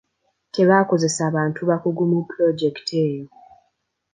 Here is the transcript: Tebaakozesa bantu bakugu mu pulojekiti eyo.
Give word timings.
Tebaakozesa 0.55 1.23
bantu 1.35 1.61
bakugu 1.69 2.03
mu 2.11 2.19
pulojekiti 2.29 2.93
eyo. 3.05 3.25